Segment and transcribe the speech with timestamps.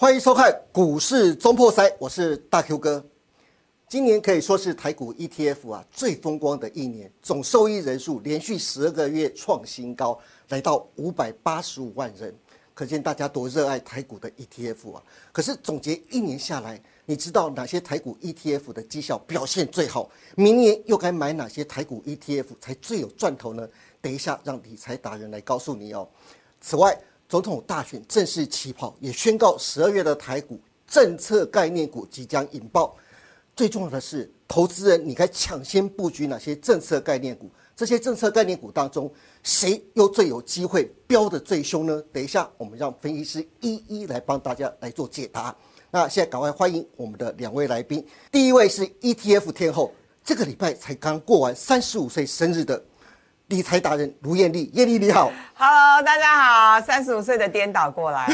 [0.00, 3.04] 欢迎收看股市中破塞，我是大 Q 哥。
[3.86, 12.34] 今年可以说是台股 ETF 啊最风光的一年，总受益人数连续十二个月创新高，来到五百八十五万人，
[12.72, 15.02] 可见大家多热爱台股的 ETF 啊。
[15.32, 20.08] 可是总结一年下来，你知道哪些台股 ETF 的绩效表现最好？
[20.34, 23.68] 明年又该买哪些台股 ETF 才最有赚头呢？
[24.00, 26.08] 等一下让理财达人来告诉你哦。
[26.62, 26.98] 此外，
[27.30, 32.96] 总统大选正式起跑，也宣告十二月的台股政策概念股即将引爆。
[33.54, 37.48] 最重要的是，投资人你该抢先布局哪些政策概念股？
[37.76, 39.08] 这些政策概念股当中，
[39.44, 42.02] 谁又最有机会飙得最凶呢？
[42.12, 45.56] 等一下，我们让分析师一一来帮大家来做解答。
[45.92, 49.92] 那现在赶快欢迎我们的两位来宾，第一位是 ETF 天后，
[50.24, 52.82] 这个礼拜才刚过完三十五岁生日的。
[53.50, 58.28] 理财达人卢艳丽，艳丽你好，Hello，大家好，三十五岁的颠倒过来，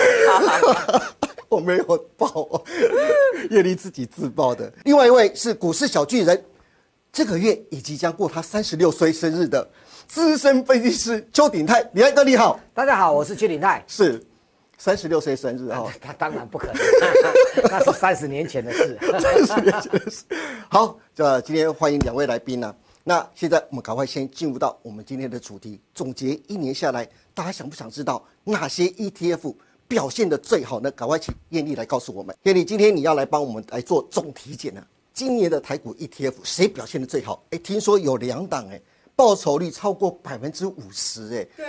[1.49, 1.85] 我没有
[2.19, 2.63] 报，
[3.49, 4.71] 艳丽自己自报的。
[4.85, 6.45] 另外一位是股市小巨人，
[7.11, 9.67] 这个月也即将过他三十六岁生日的。
[10.07, 14.23] 资深分析师邱鼎泰，李爱哥你好，大家好，我是邱鼎泰，是。
[14.79, 16.77] 三十六岁生日哈，他当然不可能，
[17.71, 20.23] 那是三十年前的事， 三十年前的事。
[20.69, 22.75] 好，这今天欢迎两位来宾呢。
[23.09, 29.55] 那现在我们赶快先进入到我们今天的主题，总结一年下来，大家想不想知道哪些 ETF
[29.87, 30.91] 表现的最好呢？
[30.91, 32.35] 赶快请艳丽来告诉我们。
[32.43, 34.85] 艳丽，今天你要来帮我们来做总体检呢？
[35.15, 37.41] 今年的台股 ETF 谁表现的最好？
[37.51, 38.81] 哎，听说有两档哎，
[39.15, 41.47] 报酬率超过百分之五十哎。
[41.57, 41.67] 对。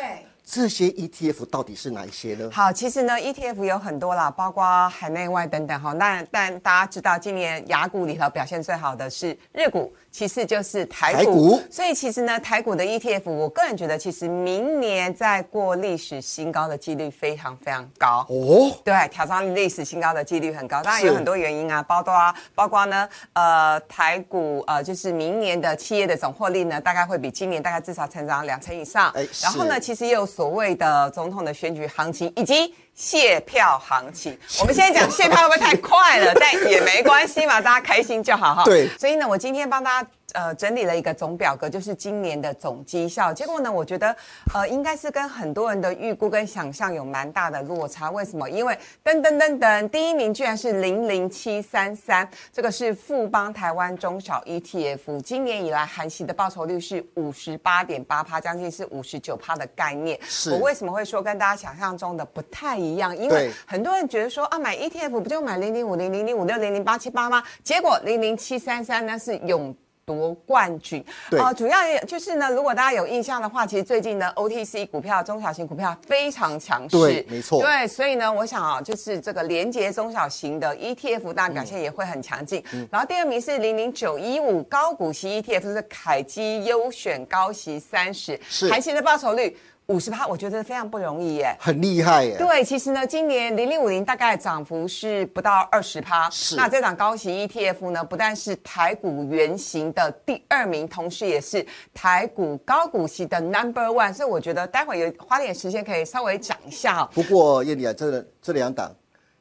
[0.50, 2.50] 这些 ETF 到底是哪一些呢？
[2.54, 5.92] 好，其实呢，ETF 有很多啦，包括海内外等等哈。
[5.92, 11.62] 那但大家知道，今年雅股里头表现最好的是日股，其次就是台股。
[11.70, 18.72] 所以其实呢，台股的 ETF，我个人觉得，其实明年再过历史新高的几率非常非常高哦。
[18.83, 20.82] 对，挑战历史新高的几率很高。
[20.82, 29.11] 当然有很多原因啊，包括包括呢，呃，台股呃，就是明年的企业的总获利呢，大概会比今年大概至少成长两成以上。
[29.11, 30.26] 哎，然后呢，其实也有。
[30.38, 36.34] 所谓的总统的选举行情以及卸票行情，我们现在讲卸票会不会太快了？
[36.34, 38.64] 但也没关系嘛，大家开心就好哈。
[38.66, 40.10] 对，所以呢，我今天帮大家。
[40.33, 43.33] 呃，整理了一个总表格，就是今年的总绩效。
[43.33, 44.14] 结果呢，我觉得，
[44.54, 48.11] 呃，应该是跟很多人的预估跟想象有蛮大的落差。
[48.11, 48.48] 为什么？
[48.49, 60.20] 因为噔噔噔噔，第一名居然是零零七三三，这个是富邦台湾中小 ETF，今年以来含息的报酬率是五十八点八趴，将近是五十九趴的概念。
[60.23, 60.52] 是。
[60.52, 63.16] 我为什么会说跟大家想象中的不太一样？
[63.16, 67.42] 因为很多人觉得说啊，买 ETF 不就买零零五零零零五六零零八七八吗？
[67.64, 69.73] 结果零零七三三呢是永。
[70.08, 71.04] 夺冠军。
[71.38, 82.64] 啊，主要就是呢，如果大家有印象的话，其实最近的 OTC 股票、中小型股票非常强势，对，没错，对，所以呢，我想啊，就是这个连接中小型的 ETF，大表现也会很强劲。
[82.90, 88.70] 然后第二名是零零九一五高股息 ETF，是凯基优选高息三十，是。
[88.70, 89.58] 还息的报酬率。
[89.87, 92.36] 五十趴，我觉得非常不容易耶，很厉害耶。
[92.37, 96.30] 对，其实呢，今年零零五零大概涨幅是不到二十趴。
[96.30, 96.58] 是。
[96.58, 104.14] 那这档高息 ETF 呢，不但是台股原型的第二名，同时也是台股高股息的 Number One。
[104.14, 107.05] 所以我觉得待会有花点时间可以稍微讲一下。
[107.14, 108.93] 不过叶丽啊，这这两档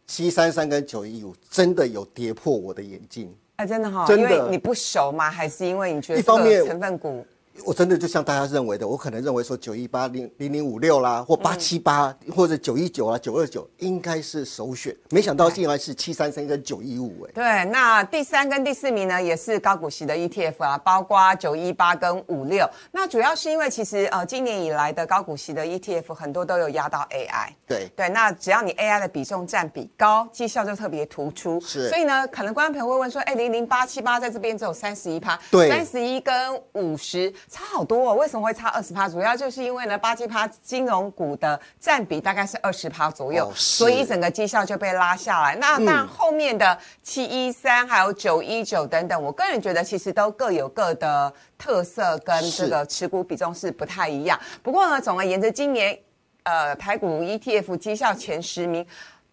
[0.06, 3.34] 七三三跟九一五真的有跌破我的眼镜。
[3.56, 4.30] 哎，真的哈，真的。
[4.30, 5.28] 因为你不熟吗？
[5.28, 7.26] 还是因为你觉得一方面成分股？
[7.64, 17.30] 我真的就像大家认为的，我可能认为说九一八零零零五六啦，或八七八，或者九一九啊九二九应该是首选，没想到竟然是七三三跟九一五哎。
[17.34, 22.68] 对，那第三跟第四名呢，也是高股息的 ETF 啊，包括九一八跟五六。
[22.92, 27.48] 那主要是因为其实呃今年以来的高股息的 ETF 很多都有压到 AI。
[27.66, 31.60] 对对，那只要你 AI 的比重占比高，绩效就特别突出。
[31.60, 31.88] 是。
[31.88, 36.34] 所以呢，可能观众朋友会问说，哎，零零八七八在这边只有三十一趴，对，三十一跟
[36.74, 37.32] 五十。
[37.48, 39.08] 差好多哦，为什么会差二十趴？
[39.08, 45.54] 主要就是因为呢，八七趴金融股的占比大概是二十趴左右，所以整个绩效就被拉下来。
[45.56, 54.38] 那那后面的七一三还有九一九等等，我个人觉得其实都各有各的特色，跟这个持股比重是不太一样。
[54.62, 55.96] 不过呢，总而言之，今年
[56.42, 58.86] 呃台股 ETF 绩效前十名。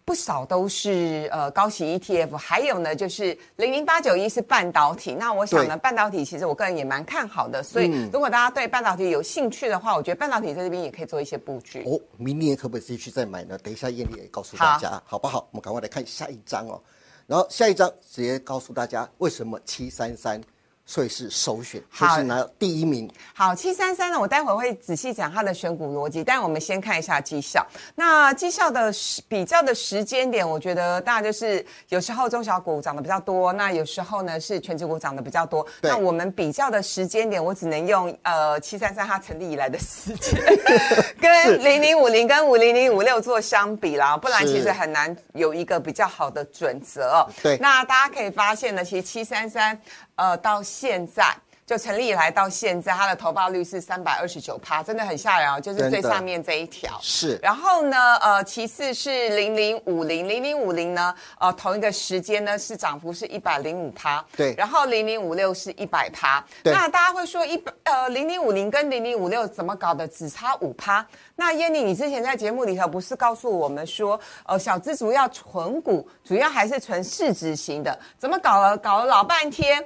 [0.04, 5.14] 不少都是呃高息 ETF，还有呢就是零零八九一是半导体。
[5.14, 11.82] 那我想呢，半导体其实我个人也蛮看好的，所以如果大家对半导体有兴趣的话，我觉得半导体在这边也可以做一些布局。
[11.86, 13.56] 哦，明年可不可以继续再买呢？
[13.58, 15.48] 等一下艳丽也告诉大家，好不好？
[15.52, 16.78] 我们赶快来看下一张哦。
[17.26, 20.38] 然后下一张直接告诉大家为什么七三三
[20.86, 23.10] 所以是首选，就是拿第一名。
[23.34, 27.66] 好，七三三呢，我待会会仔细讲它的选股逻辑，但我们先看一下绩效。
[27.94, 28.92] 那绩效的
[29.26, 35.66] 比较的时间点，我觉得大家就是有时候中小股涨得比较多，那有时候呢是全职股涨得比较多。
[35.80, 40.38] 那我们比较的时间点，我只能用呃七三三它成立以来的时间，
[41.18, 47.26] 跟零零五零跟五零零五六做相比啦，不然其实很难有一个比较好的准则。
[47.42, 49.80] 对，那大家可以发现呢，其实七三三。
[50.16, 51.34] 呃，到现在
[51.66, 55.58] 就成立以来到现在，它的投报率是三百二十九趴，真的很吓人哦。
[55.58, 57.40] 就是最上面这一条是。
[57.42, 64.22] 然后呢，呃，其次是零零五零零零五零呢，呃，同一个时间呢是涨幅是一百零五趴。
[64.36, 64.54] 对。
[64.58, 66.44] 然后零零五六是一百趴。
[66.64, 70.06] 那大家会说一百呃零零五零跟零零五六怎么搞的？
[70.06, 71.04] 只差五趴？
[71.34, 77.98] 那燕妮，你之前在节目里头不是告诉我们说，呃，小资主要存股，主要还是存市值型的？
[78.18, 78.76] 怎么搞了？
[78.76, 79.82] 搞了老半天。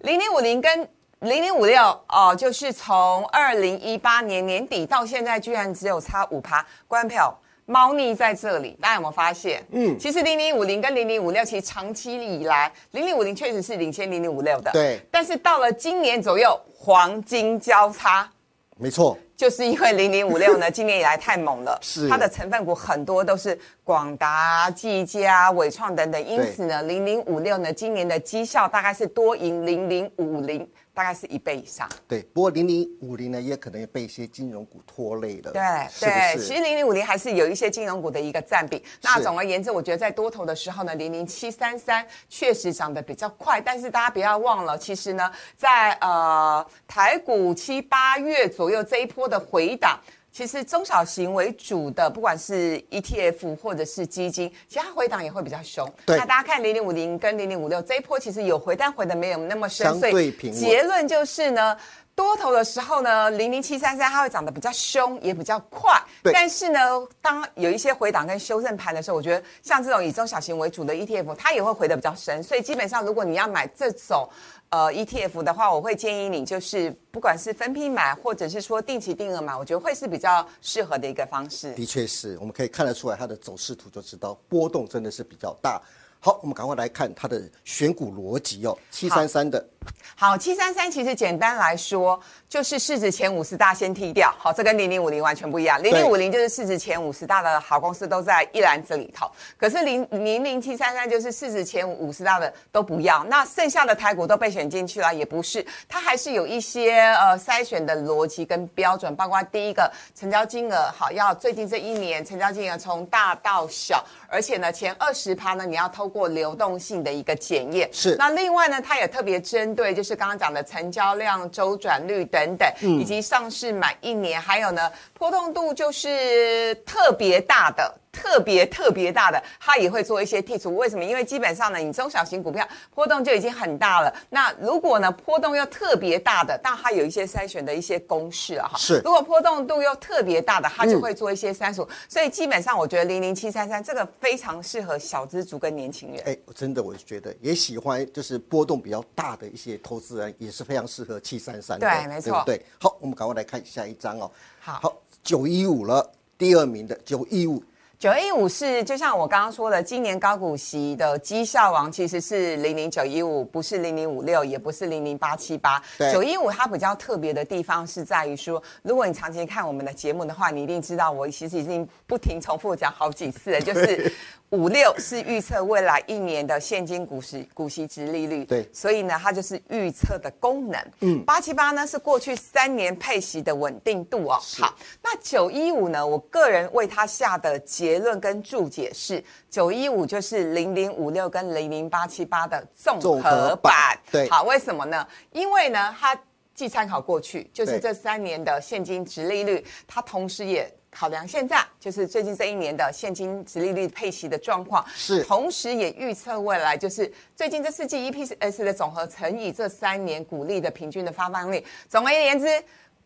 [0.00, 0.88] 零零五零跟
[1.20, 6.64] 零零五六哦，就是从二零一八年年底到现在，居然只有差五趴。
[6.88, 7.34] 观众朋友，
[7.66, 9.64] 猫腻在这里，大家有没有发现？
[9.70, 14.70] 嗯，其实零零五零跟零零五六，其实长期以来，零零五零确实是领先零零五六的。
[14.72, 15.00] 对。
[15.10, 18.30] 但是到了今年左右，黄金交叉。
[18.78, 19.16] 没错。
[19.40, 22.06] 就是因为零零五六呢， 今年以来太猛了，是。
[22.10, 30.68] 它的成分股很多都是广达、技嘉、伟创等等，因此呢，零零五六呢，今年的绩效大概是多赢零零五零。
[31.00, 31.88] 大概是一倍以上。
[32.06, 35.50] 对，不过零零五零呢，也可能被一些金融股拖累了。
[35.50, 35.62] 对
[35.98, 38.84] 对，其实零零五零还是有一些金融股的一个占比。
[39.00, 43.58] 那总而言之，我觉得在多头的时候呢，零零七三三确实涨得比较快。
[43.62, 49.98] 但是大家不要忘了，其实呢，在呃台股七八月左右这一波的回档。
[50.32, 55.86] 其实中小型为主的，不管是 ETF 或者是基金，其他回档也会比较凶。
[56.06, 59.86] 对，那大家看零零五零跟零零五六这一波，其实有回，但回的没有那么深。
[59.86, 61.76] 相对平结论就是呢，
[62.20, 65.98] 多头的时候呢，零零七三三它会涨得比较凶，也比较快。
[66.24, 66.78] 但是呢，
[67.22, 72.42] 当有一些回档跟修正盘的时候，我觉得像这种以中小型为主的 ETF，它也会回得比较深。
[72.42, 74.28] 所以基本上，如果你要买这种。
[74.72, 81.72] 呃，ETF 的话，我会建议你就是不管是分批买，或者是说定期定额买，我觉得会是比较适合的一个方式。
[81.72, 85.82] 的确是，我们可以看得出来它的走势图就知道波动真的是比较大。
[86.20, 89.66] 好，我们赶快来看它的选股逻辑哦，七三三的。
[90.16, 94.30] 好，七三三其实简单来说就是市值前五十大先剔掉。
[94.38, 95.82] 好，这跟零零五零完全不一样。
[95.82, 117.88] 零零五零就是市值前五十大的好公司都在一篮子里头，可是零零零七三三就是市值前五十大的都不要，那剩下的台股都被选进去了，也不是，它还是有一些呃筛选的逻辑跟标准，包括第一个成交金额好，要最近这一年成交金额从大到小，而且呢前二十趴呢你要透过流动性的一个检验。
[117.90, 120.10] 是，那另外呢，它也特别针对就是。
[120.10, 127.94] 是刚刚讲的成交量、周转率等等，以及上市满一年，还有呢，波动度就是特别大的。
[128.12, 130.74] 特别特别大的，它也会做一些剔除。
[130.76, 131.04] 为什么？
[131.04, 134.12] 因为基本上呢，你中小型股票波动就已经很大了。
[134.30, 138.78] 那如果呢，波动又特别大的，但它有一些筛选的一些公式啊，哈。
[138.78, 139.00] 是。
[139.04, 141.88] 如果波动度又特别大的，它就会做一些删除。
[142.08, 146.20] 所以基本上，我觉得零零七三三这个非常适合小资族跟年轻人。
[146.26, 151.78] 哎，真的，我觉得也喜欢，就是波动比较大的一些投资人也是非常适合七三三。
[151.78, 152.42] 对，没错。
[152.44, 154.30] 对，好，我们赶快来看下一张哦。
[154.60, 157.62] 好，好，九一五了，第二名的九一五。
[158.00, 165.78] 九一五是就像我刚刚说的，今年高股息的绩效王其实是零零九一五，不是零零五六，也不是零零八七八。
[166.10, 174.10] 九一五它比较特别的地方是在于说，如果你长期看我们的节目的话，你一定知道我其实已经不停重复讲好几次了，就是。
[174.50, 180.80] 五六是预测未来一年的现金股息股息值利率，对，所以呢，它就是预测的功能。
[181.00, 184.40] 嗯，八七八呢是过去三年配息的稳定度哦。
[184.58, 193.96] 好，那九一五呢，我个人为它下的结论跟注解是，九一五就是零零五六跟零零八七八的综合版。
[194.10, 195.06] 对，好，为什么呢？
[195.30, 196.18] 因为呢，它
[196.60, 200.70] 既参考过去，就是这三年的现金值利率，它同时也。
[200.92, 211.64] 考量现在就是最近这一年的现金值利率配息的状况，是，同时也预测未来就是最近这四季 EPS 的总和乘以这三年股利的平均的发放率。
[211.88, 212.46] 总而言之，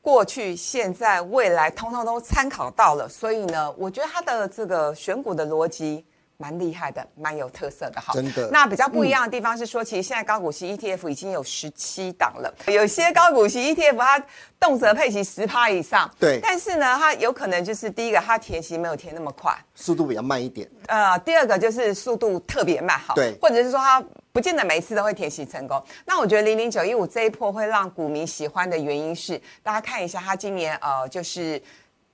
[0.01, 3.07] 过去、现在、未来，通通都参考到了。
[3.07, 6.03] 所以呢，我觉得它的这个选股的逻辑
[6.37, 8.13] 蛮厉害的，蛮有特色的哈。
[8.13, 8.49] 真的。
[8.51, 14.27] 那比较不一样的地方是说，其实现在高股息 ETF 已经有十七档了，有些高股息 ETF 它
[14.59, 16.11] 动辄配息十趴以上。
[16.19, 16.41] 对。
[16.43, 20.69] 但是呢，它有可能就是第一个，它填息没有填那么快，速度比较慢一点。
[20.89, 23.15] 呃，第二个就是速度特别慢，哈。
[23.15, 23.37] 对。
[23.41, 25.81] 或者是说它不见得每一次都会填息成功。
[26.05, 31.63] 那我觉得零零九一五这一波会让股民喜欢的原因是，大家看一下它今年呃就是。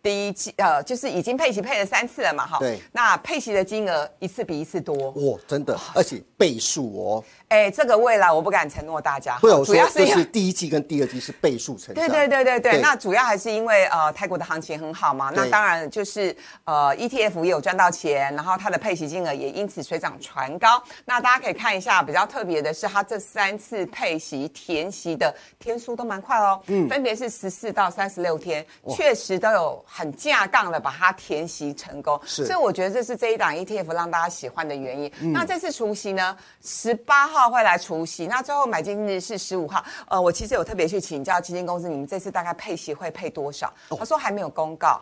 [0.02, 2.58] 第一季呃，就是已经配齐配了三次了嘛，哈。
[2.58, 2.80] 对。
[2.92, 5.10] 那配齐的金额一次比一次多。
[5.10, 7.24] 哇，真的，而且倍数哦。
[7.48, 11.96] 哎，这个未来我不敢承诺大家，主要是就是第一季跟第二季是倍数成长。
[11.96, 20.80] 对对对对对，那主要还是因为呃泰国的行情很好嘛，那当然就是呃 ETF 也有赚到钱，然后它的配息金额也因此水涨船高。
[21.04, 32.18] 那大家可以看一下，比较特别的是它这三次配息填息的天数都蛮快哦，嗯，分别是十四到三十六天，确实都有很架杠的把它填息成功。
[32.24, 35.12] 是，所以我觉得这是这一档 ETF 让大家喜欢的原因。
[35.32, 36.29] 那这次除夕呢，
[36.62, 37.50] 十八号。
[37.50, 39.84] 会来除息，那最后买进日是十五号。
[40.06, 43.72] 呃，我其实有特别去请教基金公司，你们这次大概配息会配多少？
[43.98, 45.00] 他说还没有公告，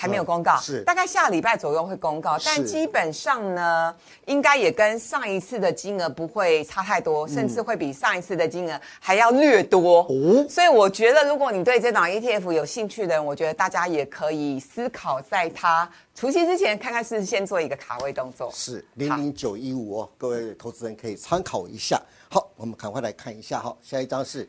[0.00, 2.38] 还没有公告，是大概下礼拜左右会公告。
[2.44, 3.92] 但基本上呢，
[4.26, 10.02] 应该也跟上一次的金额不会差太多，甚至会比上一次的金额还要略多。
[10.08, 15.90] 哦，所以我觉得，如果你对这档 ETF 有兴趣的人，我觉得大家也可以思考在它。
[16.14, 22.00] 除夕之前，看看是先做一个卡位动作，是零零九一五哦，各位投资人可以参考一下。
[22.30, 24.48] 好，我们赶快来看一下哈，下一张是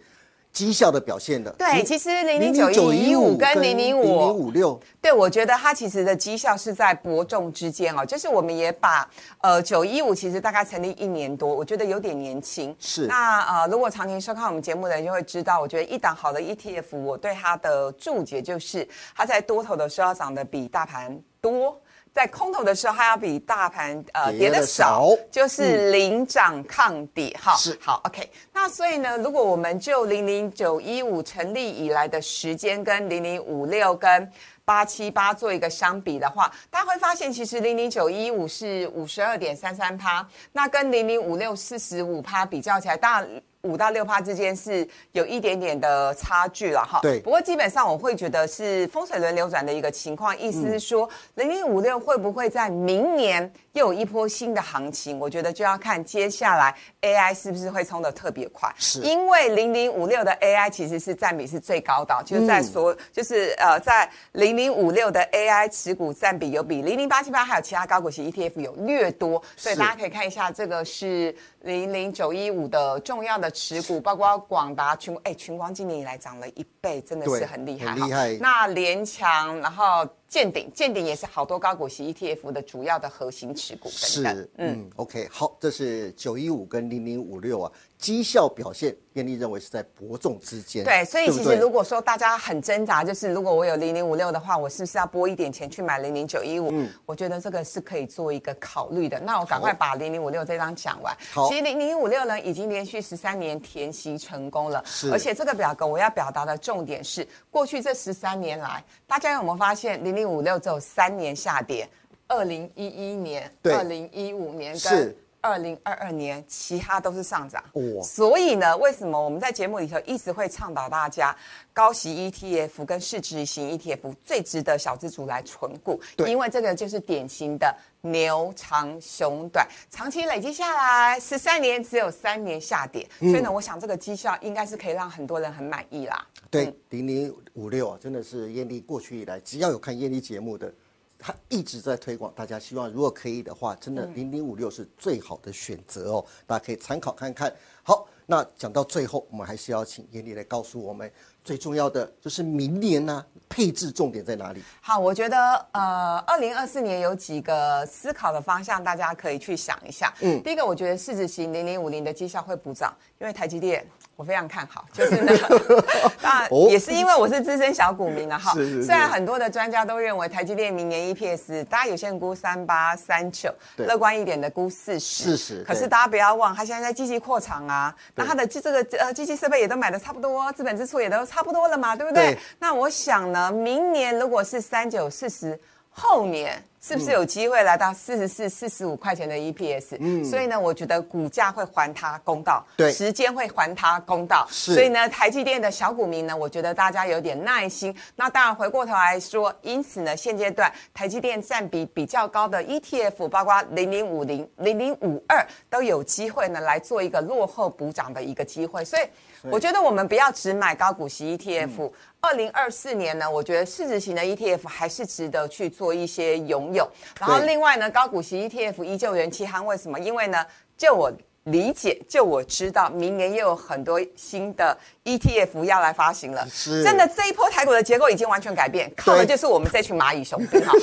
[0.51, 1.51] 绩效的表现的。
[1.51, 8.05] 对，其实零零九一五跟零零五零五六，对我觉得它其实的绩效是在伯仲之间哦。
[8.05, 9.09] 就是我们也把
[9.41, 12.75] 呃九一五其实大概成立一年多，我觉得有点年轻。
[12.79, 13.05] 是。
[13.07, 21.19] 那呃，如果常年收看我们节目的人就会知道，我觉得一档好的 ETF，我对它的注解就是，它在多头的时候涨得比大盘。
[21.41, 21.81] 多
[22.19, 27.55] 在空头的时候，它要比大盘呃跌的少，就是领涨抗跌哈。
[27.55, 28.29] 是好，OK。
[28.51, 34.29] 那所以呢，如果我们就零零九一五成立以来的时间跟零零五六跟
[34.69, 43.27] 八七八做一个相比的话，大家会发现其实零零九一五是五十二点三三趴，那跟零零五六四十五趴比较起来，当然。
[43.63, 46.97] 五到六趴之间是有一点点的差距了哈。
[47.01, 47.19] 对。
[47.19, 55.19] 不过基本上我会觉得是风水轮流转的一个情况，意思是说零零五六会不会在明年又有一波新的行情？
[55.19, 58.73] 我觉得就要看接下来 AI 是不是会冲的特别快。
[58.77, 59.01] 是。
[59.01, 73.49] 因为零零五六的 AI 其实是占比是最高的，就是在所就是呃在零零五六的 AI 持股占比有比零零八七八还有其他高股息 ETF 有略多，所以大家可以看一下这个是零零九一五的重要的。
[73.51, 78.37] 持股包括广达群，哎，群光今年以来涨了一倍，真的是很厉害厉害。
[78.39, 83.89] 那联强，然后建鼎，建鼎也是好多高股息 ETF 的主要的核心持股。
[83.89, 87.71] 是，嗯，OK，好，这是九一五跟零零五六啊。
[87.99, 90.85] 绩效表现，艳丽认为是在伯仲之间。
[90.85, 96.69] 对，所以其实如果说大家很挣扎，就是如果我有零零五六的话，我是不是要拨一点钱去买零零九一五？
[96.71, 99.19] 嗯，我觉得这个是可以做一个考虑的。
[99.19, 101.13] 那我赶快把零零五六这张讲完。
[101.33, 104.81] 好，其实零零五六呢，已经连续十三年填息成功了。
[104.85, 111.85] 是，而且这个表格我要表达的重点是，过去这十三年来，大家有没有发现零零五六只有三年下跌？
[112.29, 115.13] 二零一一年、二零一五年跟。
[115.41, 117.63] 二零二二年，其他都是上涨。
[117.73, 121.35] 哦，所以呢，为什么我们在节目里头一直会倡导大家
[121.73, 125.99] 高息 ETF 跟市值型 ETF 最值得小资族来存股？
[126.27, 136.27] 因为这个就是典型的牛长熊短，长期累积下来十三年只有三年下跌，所以呢，我想这个绩效应该是可以让很多人很满意啦。
[136.49, 140.73] 对，零零五六啊，真的是艳丽过去以来只要有看艳丽节目的。
[141.19, 147.53] 他一直在推广，大家希望如果可以的话，真的零零五六是最好的选择哦，大家可以参考看看。
[147.83, 151.11] 好，那讲到最后，我们还是要请严丽来告诉我们
[151.43, 154.63] 最重要的就是明年呢配置重点在哪里？
[154.79, 155.37] 好，我觉得
[155.73, 160.13] 呃，二零二四年有几个思考的方向，大家可以去想一下。
[160.21, 163.85] 嗯，第一个，我觉得市值型零零五零的绩效会补涨，因为台积电。
[164.19, 165.85] 我非常看好，就是那个，
[166.21, 168.51] 那也是因为我是资深小股民了哈。
[168.51, 175.23] 虽然很多的专家都认为台积电明年 EPS，大家有些人估三八三九，乐观一点的估四十。
[175.23, 175.63] 四十。
[175.63, 182.37] 可是大家不要忘，它现在在积极扩厂啊，那它的这个呃机器设备也都买的差不多，资本支出也都差不多了嘛，对不对？
[182.59, 185.57] 那我想呢，明年如果是三九四十，
[185.99, 189.97] 后年是不是有机会来到四十四、四十五块钱的 EPS？
[189.99, 194.47] 嗯，所以呢，我觉得股价会还它公道，对，时间会还它公道。
[194.49, 197.93] 是，所以呢，台积电的小股民呢，我觉得大家有点耐心。
[198.15, 208.85] 那当然，回过头来说，因此呢，现阶段台积电占比比较高的 ETF，包括零零五零、零零五二，都有机会呢来做一个落后补涨的一个机会。
[208.85, 209.03] 所以，
[209.51, 211.91] 我觉得我们不要只买高股息 ETF。
[212.21, 216.85] 二零二四年呢，我觉得市值型的 ETF 还是值得去做一些拥有。
[217.19, 219.97] 然后另外呢，高股息 ETF 依旧人气夯，为什么？
[219.97, 220.45] 因为呢，
[220.77, 221.09] 就我
[221.45, 224.77] 理解，就我知道，明年又有很多新的
[225.17, 226.47] ETF 要来发行了。
[226.51, 230.73] 是，真的这一波台股的结构已经完全改变，靠的就是我们这群蚂蚁雄兵哈。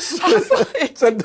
[0.95, 1.25] 真的，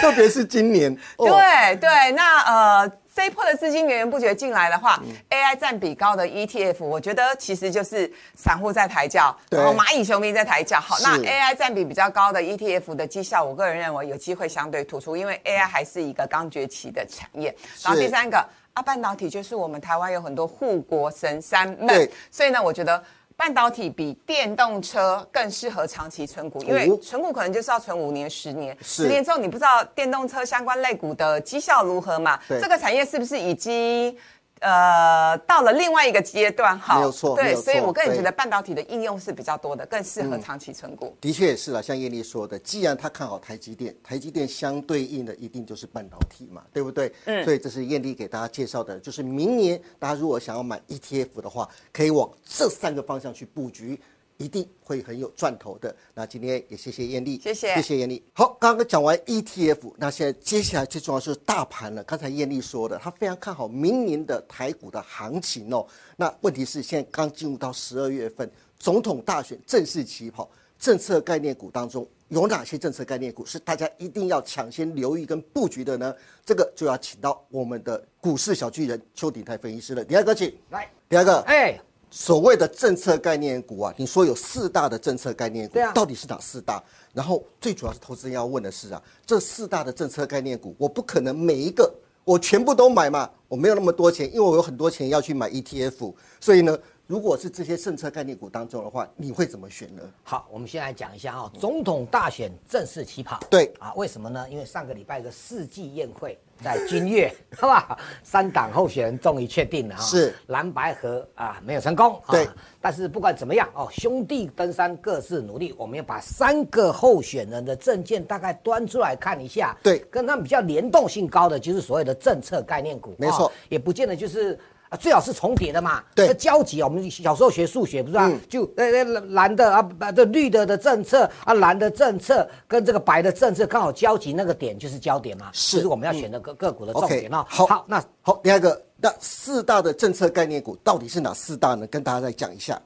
[0.00, 0.94] 特别是今年。
[1.16, 2.92] 对对，那呃。
[3.14, 10.80] 这一波的资金源源不绝进来的话，AI 占比高的 ETF，我觉得其实就是散户在抬轿，然后蚂蚁雄兵在抬轿。
[10.80, 17.54] 好，那 AI 占比比较高的 ETF 的绩效，我个人认为有机会相对突出，因为 AI 还是一个刚崛起的产业。
[17.82, 18.42] 然后第三个，
[18.74, 23.02] 啊，半导体就是我们台湾有很多护国神山们，所以呢，我觉得。
[23.34, 32.38] 半导体比电动车更适合长期存股，因为存股可能就是要存五年、十年，十年之后你不知道电动车相关类股的绩效如何嘛？
[32.46, 34.16] 这个产业是不是已经？
[34.62, 41.16] 呃，到了另外一个阶段，哈，没有错，对，所以我个人觉得半导体的应用是比较多的，更适合长期存股。
[41.20, 47.12] 的确也是了，像叶丽说的，既然他看好台积电，台积电相对应的一定就是半导体嘛，对不对？
[47.24, 54.00] 嗯，所以这是艳丽给大家介绍的，就是明年大家如果想要买 ETF 的话，可以往这三个方向去布局。
[54.36, 55.94] 一定会很有赚头的。
[56.14, 58.22] 那今天也谢谢艳丽，谢谢，谢谢艳丽。
[58.32, 62.02] 好，刚刚讲完 ETF，那现在接下来最重要是大盘了。
[62.04, 65.86] 刚才艳丽说的，她非常看好明年的台股的行情哦。
[66.16, 76.14] 那问题是现在刚进入到十二月份，总统大选正式起跑，政策概念股当中有哪些政策概念股是大家一定要抢先留意跟布局的呢？
[76.44, 80.04] 这个就要请到我们的股市小巨人邱鼎泰分析师了。
[80.04, 80.90] 第二个，请来。
[81.08, 81.78] 第二个，哎。
[82.12, 86.80] 所谓的政策概念股啊，你说有四大的政策概念股，到底是哪四大？
[87.14, 91.90] 然后最主要是投资人要问的是啊，这四大的政策概念股，我不可能每一个
[92.22, 96.78] 我全部都买嘛，我没有那么多钱，因为我有很多钱要去买 ETF，所以呢。
[97.08, 100.02] 如果是这些政策概念股当中的话，你会怎么选呢？
[100.22, 103.38] 好，我们先来讲一下啊，总统大选正式起跑。
[103.50, 104.48] 对啊，为什么呢？
[104.48, 107.98] 因为上个礼拜的世纪宴会在君悦， 好吧？
[108.22, 112.20] 三党候选人终于确定了啊，是蓝白河啊没有成功。
[112.28, 112.48] 对，
[112.80, 119.76] 但是不管怎么样哦，兄弟登山各自努力，我们要把三个候选人的证件大概端出来看一下。
[119.82, 123.14] 对，跟他们比较联动性高的就是所谓的政策概念股。
[123.18, 124.58] 没错，也不见得就是。
[124.92, 126.02] 啊，最好是重叠的嘛。
[126.14, 128.30] 对，交集啊，我们小时候学数学不是啊？
[128.46, 135.48] 就呃呃蓝的啊，这绿的的政策啊，蓝的政策跟这个白的政策刚好交集，那个点就是焦点嘛。
[135.54, 137.42] 是，我们要选的个个股的重点哦。
[137.48, 141.86] 好，好，那好，第二个，那四大的政策概念股到底是哪四大呢？
[141.86, 142.78] 跟大家再讲一下。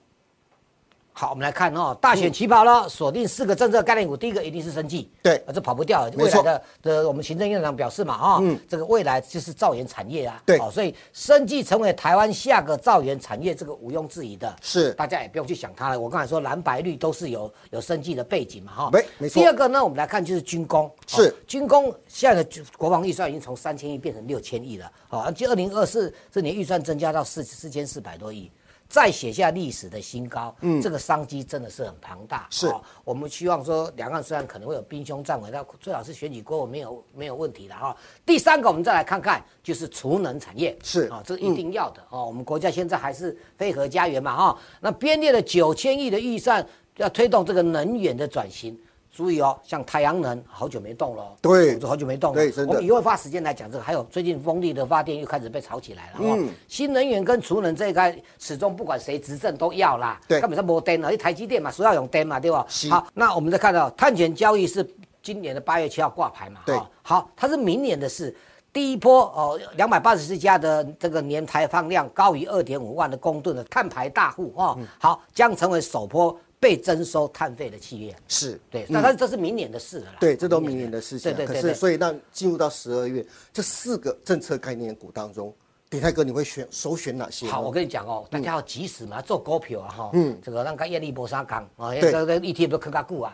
[1.18, 4.14] 好，我们来看哦，大选起跑了，锁定四个政策概念股。
[4.14, 6.04] 第一个一定是生技，对，啊，这跑不掉。
[6.14, 14.54] 未来的的，我们行政院长表示嘛，啊，嗯，这个未来就是造园产业啊，对，好，所以生技成为台湾下个造园产业，这个毋庸置疑的。
[14.60, 15.98] 是，大家也不用去想它了。
[15.98, 19.40] 我刚才说蓝白绿都是有有生技的背景嘛，哈，没没错。
[19.40, 28.50] 第二个呢，我们来看就是军工，是军工现在的国防预算已经从三千亿变成六千亿了，好，就二零二四这年预算增加到四四千四百多亿。
[28.88, 32.46] 再写下历史的新高，嗯，这个商机真的是很庞大。
[32.50, 32.72] 是，
[33.04, 37.96] 我们希望说，两岸虽然可能会有兵凶战危，但最好是选举过后没有没有问题的哈。
[38.24, 42.24] 第三个，我们再来看看，就是储能产业，是啊，这一定要的哦。
[42.26, 46.64] 我们国家现在还是非核家园嘛哈，那编列了九千亿的预算，
[46.96, 48.78] 要推动这个能源的转型。
[49.16, 52.50] 注意哦，像太阳能好久没动了，对，好久没动了。
[52.52, 53.82] 对，我们以后花时间来讲这个。
[53.82, 56.18] 还有最近风力的发电又开始被炒起来了。
[56.20, 60.20] 嗯，新能源跟储能这一块，始终不管谁执政都要啦。
[60.28, 62.66] 对，根本上没电了，因为台积电嘛，说要用电嘛，对吧？
[62.90, 64.86] 好，那我们再看到碳权交易是
[65.22, 66.60] 今年的八月七号挂牌嘛？
[66.66, 68.36] 对，好，它是明年的事。
[68.72, 76.38] 第一波哦，两百八十四家的这个年排放量高于二点五万的公吨的碳排大户哦，好，将成为首波。
[76.58, 80.14] 被征收碳费的企业是对，那它这是明年的事了。
[80.18, 81.32] 对，这都明年的事情。
[81.32, 81.62] 对对对。
[81.62, 85.54] 可是，所以让进入到十二月，这四个政策概念股当中。
[85.88, 87.46] 鼎泰哥，你会选首选哪些？
[87.46, 90.10] 好，我跟你讲哦，大家要及时嘛，做股票啊哈。
[90.14, 90.36] 嗯。
[90.42, 93.32] 这个让个艳丽博沙讲啊，这个 ETF 都坑卡股啊。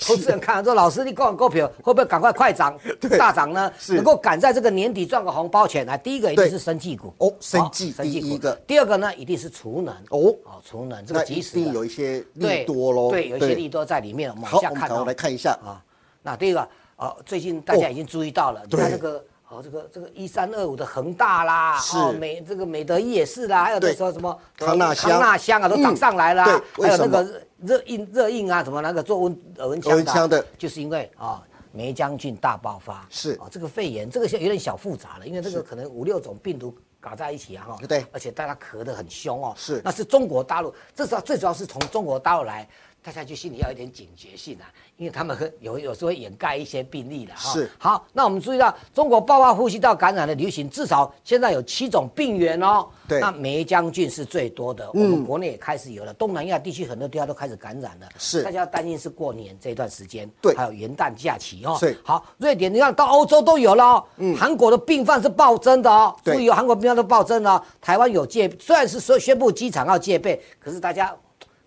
[0.00, 2.78] 投资人看说，老师你讲股票会不会赶快快涨、
[3.18, 3.72] 大涨呢？
[3.88, 8.54] 能够赶在这个年底赚个红包钱来，第一个一定是生技股哦，生技第一个。
[8.66, 11.58] 第二个呢，一定是储能哦，哦，储能这个及时。
[11.58, 13.10] 一定有一些利多喽。
[13.10, 14.30] 对，有一些利多在里面。
[14.30, 15.80] 我们往下看，我们来看一下啊。
[16.22, 16.68] 那第一个。
[17.00, 22.12] 啊，最近大家已经注意到了，你看这个哦，这个这个一三二五的恒大啦，是。
[22.12, 26.44] 美这个美德也是啦，还有那说什么康纳香康纳香啊，都涨上来了，
[26.80, 31.42] 还有那个热印热印啊，什么那个做温耳温枪的，就是因为啊。
[31.72, 33.34] 梅将军大爆发是。
[33.34, 42.68] 啊，这个肺炎这个有点小复杂了，因为这个可能五六种病毒搞在一起啊，哈，对，而且大家咳得很凶哦，是，那是中国大陆，这是最主要是从中国大陆来。
[43.02, 47.52] 大家就心里要有点警觉性啊，因为他们会有有时候会掩盖一些病例的哈。
[47.52, 47.70] 是。
[47.78, 52.86] 好，那我们注意到中国爆发呼吸道感染的流行，至少现在有七种病源哦。
[53.08, 53.18] 对。
[53.18, 58.08] 那梅将军是最多的，我们国内也开始有了，东南亚地区很多地方都开始感染了。
[58.18, 58.42] 是。
[58.42, 61.76] 大家要担心是过年这段时间，对，还有元旦假期哦。
[61.80, 61.98] 是。
[62.04, 64.04] 好，瑞典你看到欧洲都有了哦。
[64.18, 64.36] 嗯。
[64.36, 66.14] 韩国的病犯是暴增的哦。
[66.22, 66.44] 对。
[66.44, 71.16] 有韩国病犯都暴增了，台湾有戒，虽然是说宣布机场要戒备，可是大家。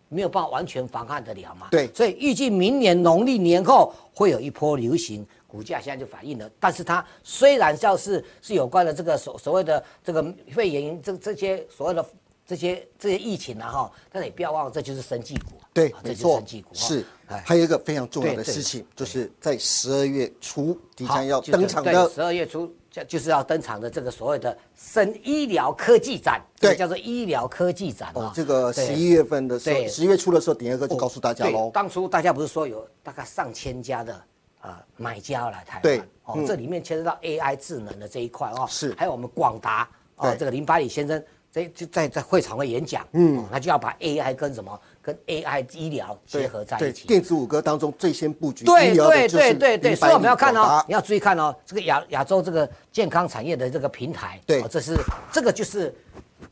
[0.09, 1.67] 没有办法完全防范得了嘛？
[1.71, 6.49] 对，所以预计明年农历年后会有一波流行，股价现在就反映了。
[6.59, 12.05] 但是它虽然叫是是有关的这个所所谓的这个肺炎这这些所谓的
[12.45, 15.53] 这些这些疫情啊哈，但是你不要忘了，这就是生技股。
[15.73, 17.03] 对，没错，是。
[17.43, 22.71] 还有一个非常重要的事情，就是在十二月初即将要登场的十二月初。
[22.93, 28.31] 就就是要登场的这个所谓的生医疗科技展，对，叫做医疗科技展哦。
[28.35, 31.71] 这个十一月份的时候，十月初的时候，鼎业哥就告诉大家喽。
[31.73, 34.21] 当初大家不是说有大概上千家的
[34.61, 35.81] 呃买家来台湾？
[35.81, 41.21] 对，哦，这里面牵涉到 AI 智能的这一块哦，是，还有我们广达哦，这个林百里先生。
[41.53, 47.07] 在就在在会场会演讲，嗯，他就要把 AI 跟什么跟 AI 医疗结合在一起。
[47.07, 54.97] 电子五哥当中最先布局对对对对对，所以我们要看哦，你要注意看哦，这个亚亚洲这个健康产业的这个平台，对，这是
[55.31, 55.95] 这个就是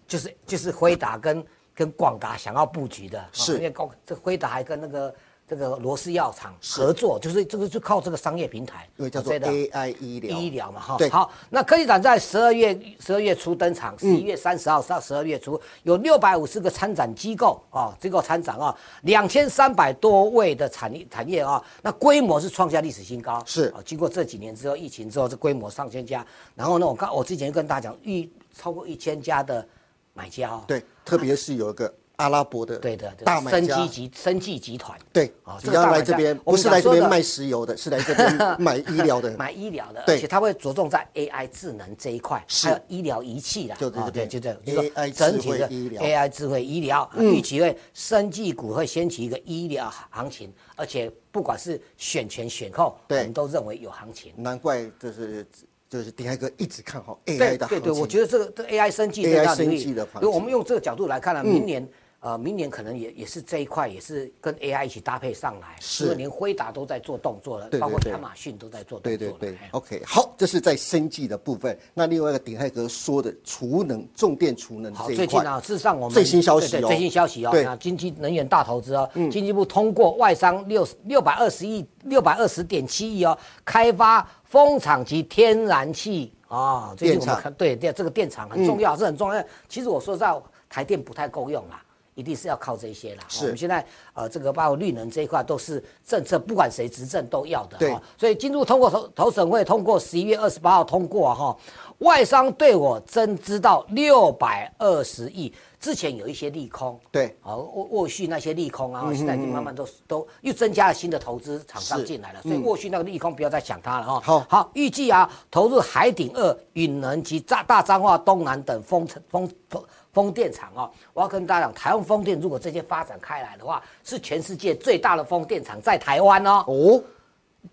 [0.07, 5.13] 就是就是辉达跟跟广达想要布局的，是因为高这辉达还跟那个。
[5.51, 10.95] 这个罗氏药厂合作，就是这个就靠这个商业平台，因为叫做 AI 医疗医疗嘛哈。
[10.97, 23.43] 对，好，那科技展在十二月十二月初登场，十一月三十号到十二月初有六百五十个参展机构啊，机构参展啊，两千三百多位的产业产业啊，那规模是创下历史新高。
[23.45, 26.25] 是啊，经过这几年之后，疫情之后，这规模上千家。
[26.55, 29.67] 然后呢，我刚我之前就跟大家讲，一超过一千家的
[30.13, 30.63] 买家。
[30.65, 31.93] 对，特别是有一个。
[32.21, 34.95] 阿拉伯的对的大买家，生集生技集团。
[35.11, 55.43] 对啊，只要来这边，不是来这边卖石油的，是来这边 买医疗的， 买医疗的，而且他会着重在 AI 智能这一块，还有医疗仪器啦，对对对，就这 AI 整体的 AI 智慧医疗，预期会生技股会掀起一个医疗行情，而且不管是选前选后，我们都认为有行情，难怪就是
[55.89, 61.89] 就是丁海哥一直看好 AI 的，对对，我觉得这个这 AI 生技 AI 生技的，因为我们用这个角度来看呢，明年。
[62.21, 69.17] 呃，明年可能也也是这一块，也是跟 AI 一起搭配上来，是连辉达都在做动作了，包括亚马逊都在做动作。
[69.17, 71.75] 对对对，OK，好，这是在生技的部分。
[71.95, 89.43] 那另外一个鼎泰哥说的储能、重电储能这一块，最近啊，事实上我们最新消息哦，最新消息哦，那经济能源大投资哦，经济部通过外商六六百二十亿、六百二十点七亿哦，开发风场及天然气啊，电厂对电这个电厂很重要，是很重要。
[89.67, 91.83] 其实我说实在，台电不太够用啦。
[92.21, 93.23] 一定是要靠这些啦。
[93.27, 97.77] 是，我们现在呃，这个包括绿能这一块都是政策，不管谁执政都要的。
[97.77, 101.57] 对，所以进入通过投投审会通过，十一月二十八号通过哈。
[101.99, 106.99] 外商对我增资到六百二十亿，之前有一些利空。
[107.11, 114.19] 对，啊沃沃旭那些利空啊，现在已经慢慢都都又增加了新的投资厂商进来了，所以沃旭那个利空不要再想它了哈。
[114.19, 119.83] 好，好，预计啊，投入海鼎二、允能及大大彰化、东南等风风风。
[120.13, 126.63] 风电厂哦，我要跟大家讲，台湾风电如果这些发展开来的话，是全世界最大的风电厂在台湾哦。
[126.67, 127.01] 哦，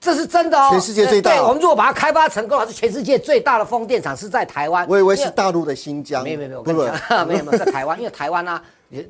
[0.01, 0.69] 这是真的哦。
[0.71, 1.31] 全世界最大。
[1.33, 4.87] 对，我们如果把它开发成功它，是全世界最大的风电厂是在台湾。
[4.89, 6.23] 我以为是大陆的新疆。
[6.23, 8.61] 没有没有没有，我跟你讲， 没有没有在台湾，因为台湾呢。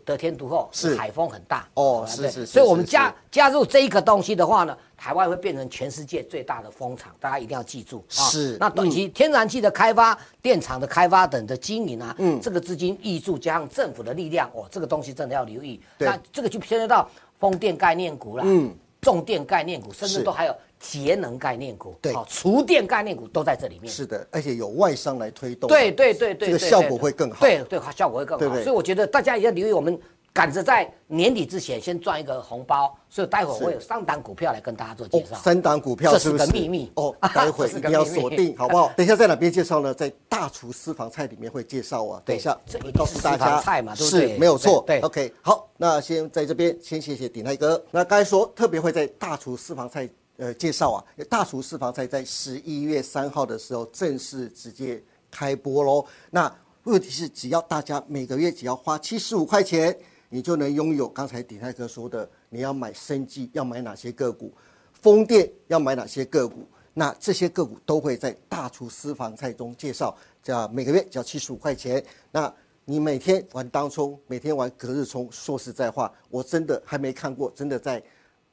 [0.05, 0.97] 得天独厚，是。
[0.97, 8.23] 海风很大哦，是是，所以我们加加入这一个东西的话呢，台湾会变成全世界最大的风场，大家一定要记住啊。
[8.29, 15.81] 是，那短期天然气的开发、电厂的开发等的经营啊，嗯，这个资金挹注加上政府的力量，哦，这个东西真的要留意。
[15.99, 20.55] 那这个就牵涉到风电概念股啦，嗯，重电概念股，甚至都还有。
[20.79, 23.93] 节能概念股，对，厨电概念股都在这里面。
[23.93, 25.69] 是的，而且有外商来推动。
[25.69, 27.41] 对对对对，这个效果会更好。
[27.41, 28.55] 对对，效果会更好。
[28.63, 29.99] 所以我觉得大家也要留意，我们
[30.33, 32.97] 赶着在年底之前先赚一个红包。
[33.11, 35.35] 所以待会我有三档股票来跟大家做介绍。
[35.37, 36.93] 三档股票是不是秘密？
[36.95, 38.93] 哦，待会 一定要锁定，好不好？
[38.97, 39.93] 等一下在哪边介绍呢？
[39.93, 42.23] 在大厨私房菜里面会介绍啊。
[42.25, 44.85] 等一下会告诉大家，菜嘛，是没有错。
[44.87, 47.83] 对，OK，好，那先在这边先谢谢鼎泰哥。
[47.91, 50.09] 那刚才说特别会在大厨私房菜。
[50.39, 56.05] 呃介绍啊，大厨私房菜在十一月三号的时候正式直接开播喽。
[56.31, 56.53] 那
[56.85, 59.95] 问题是，只要大家每个月只要花七十五块钱，
[60.31, 64.53] 你就能拥有刚才鼎泰哥说的，你要买生计要买哪些个股，
[64.95, 70.17] 风电要买哪些个股，那这些个股都会在大厨私房菜中介绍。
[70.43, 72.51] 叫每个月只要七十五块钱，那
[72.87, 78.03] 你每天玩当冲，每天玩隔日冲，说实在话，我真的还没看过，真的在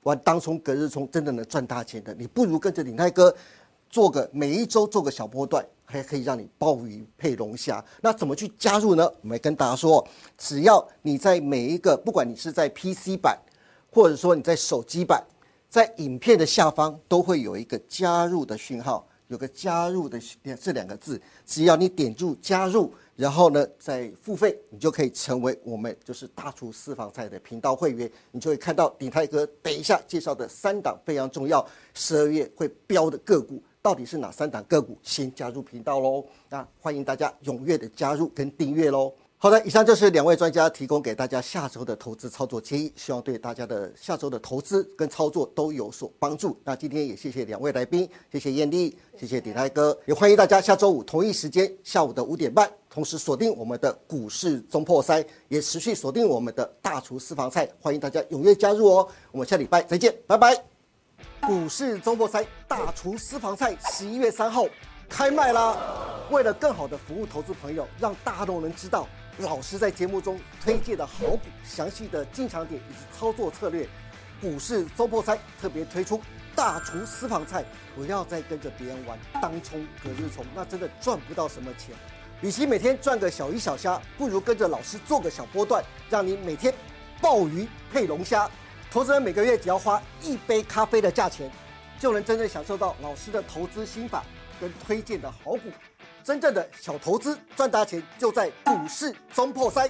[0.06, 2.14] 玩当冲、隔日冲，真的能赚大钱的。
[2.16, 3.36] 你不如跟着鼎泰哥
[3.90, 5.64] 做个每一周做个小波段。
[5.88, 9.08] 还可以让你鲍鱼配龙虾，那怎么去加入呢？
[9.22, 13.38] 我们跟大家说，只要你在每一个，不管你是在 PC 版，
[13.92, 15.24] 或者说你在手机版，
[15.70, 20.20] 在影片的下方都会有一个加入的讯号，有个加入的
[20.60, 33.62] 这两个字，只要你点住加入，然后呢再付费，你就可以成为我们就是大厨私房菜的频道会员，你就会看到鼎泰哥等一下介绍的三档非常重要，十二月会标的个股。
[33.82, 34.98] 到底是哪三档个股？
[35.04, 36.26] 先加入频道喽！
[36.50, 39.14] 那欢迎大家踊跃的加入跟订阅喽。
[39.38, 46.58] 好的，以上就是两位专家提供给大家下周的投资操作建议，希望对大家的下周的投资跟操作都有所帮助。
[46.64, 59.06] 那今天也谢谢两位来宾，谢谢艳丽，谢谢鼎泰哥，也欢迎大家下周五同一时间下午的五点半，同时锁定我们的股市中破塞，也持续锁定我们的大厨私房菜，欢迎大家踊跃加入哦。
[59.34, 60.56] 我们下礼拜再见，拜拜。
[61.42, 64.66] 股市周末赛大厨私房菜十一月三号
[65.10, 65.78] 开卖啦！
[66.32, 69.06] 为了更好的服务投资朋友，让大家都能知道
[69.40, 73.86] 老师在节目中推荐的好股、详细的进场点以及操作策略，
[74.40, 76.22] 股市周末赛特别推出
[76.56, 77.66] 大厨私房菜。
[77.94, 81.94] 不要再跟着别人玩当冲、隔日冲，那真的赚不到什么钱。
[82.46, 86.72] 与其每天赚个小鱼小虾，不如跟着老师做个小波段，让你每天
[87.20, 88.48] 鲍鱼配龙虾。
[88.92, 91.50] 投资人每个月只要花一杯咖啡的价钱，
[92.00, 94.24] 就能真正享受到老师的投资心法
[94.62, 95.62] 跟推荐的好股。
[96.24, 99.90] 真正的小投资赚大钱，就在股市中破塞。